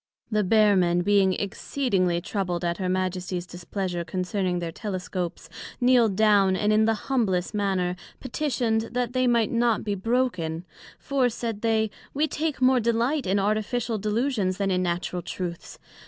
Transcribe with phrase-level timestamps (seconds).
[0.31, 5.47] The Bear men being exceedingly troubled at her Majesties displeasure concerning their Telescopes,
[5.79, 10.65] kneel'd down, and in the humblest manner petitioned, that they might not be broken;
[10.97, 15.77] for, said they, we take more delight in Artificial delusions, then in Natural truths.